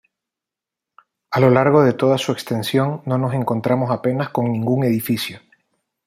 [1.29, 5.41] A lo largo de toda su extensión no nos encontramos apenas con ningún edificio.